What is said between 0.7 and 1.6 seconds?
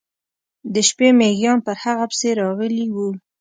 د شپې میږیان